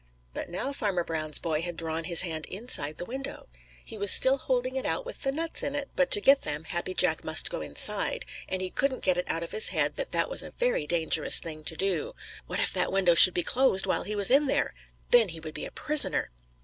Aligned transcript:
But 0.33 0.49
now 0.49 0.73
Farmer 0.73 1.03
Brown's 1.03 1.37
boy 1.37 1.61
had 1.61 1.77
drawn 1.77 2.05
his 2.05 2.21
hand 2.21 2.47
inside 2.47 2.97
the 2.97 3.05
window. 3.05 3.47
He 3.85 3.99
was 3.99 4.11
still 4.11 4.39
holding 4.39 4.75
it 4.75 4.83
out 4.83 5.05
with 5.05 5.21
the 5.21 5.31
nuts 5.31 5.61
in 5.61 5.75
it, 5.75 5.89
but 5.95 6.09
to 6.09 6.19
get 6.19 6.41
them 6.41 6.63
Happy 6.63 6.95
Jack 6.95 7.23
must 7.23 7.51
go 7.51 7.61
inside, 7.61 8.25
and 8.49 8.63
he 8.63 8.71
couldn't 8.71 9.03
get 9.03 9.17
it 9.17 9.29
out 9.29 9.43
of 9.43 9.51
his 9.51 9.69
head 9.69 9.97
that 9.97 10.09
that 10.09 10.27
was 10.27 10.41
a 10.41 10.49
very 10.49 10.87
dangerous 10.87 11.37
thing 11.37 11.63
to 11.65 11.75
do. 11.75 12.15
What 12.47 12.59
if 12.59 12.73
that 12.73 12.91
window 12.91 13.13
should 13.13 13.35
be 13.35 13.43
closed 13.43 13.85
while 13.85 14.01
he 14.01 14.15
was 14.15 14.31
in 14.31 14.47
there? 14.47 14.73
Then 15.11 15.29
he 15.29 15.39
would 15.39 15.53
be 15.53 15.65
a 15.65 15.71
prisoner. 15.71 16.31